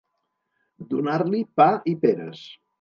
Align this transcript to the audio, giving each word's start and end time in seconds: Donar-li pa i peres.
Donar-li 0.95 1.45
pa 1.61 1.69
i 1.95 1.97
peres. 2.07 2.45